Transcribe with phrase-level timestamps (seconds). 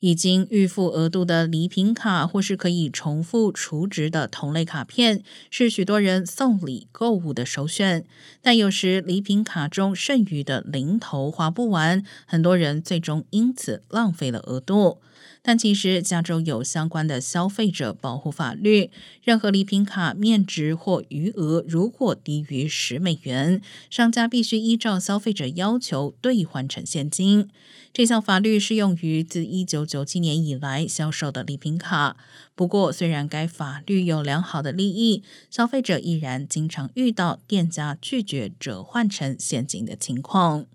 [0.00, 8.04] 已经预付额度的礼品卡，或是可以重复储值的同类卡片，是许多人送礼购物的首选。
[8.42, 14.98] 但有时礼品卡中剩余的零头花不完，很多人最终因此浪费了额度。
[15.42, 18.90] 但其实，加州有相关的消费者保护法律，
[19.22, 27.48] 任何礼品卡面值或余额如果低于十美元，商家必须依照消费者要求兑换成现金。
[27.92, 32.16] 这项法律适用于自一九九七年以来销售的礼品卡。
[32.54, 40.66] 不过，虽然该法律有良好的利益，消费者依然经常遇到店家拒绝折换成现金的情况。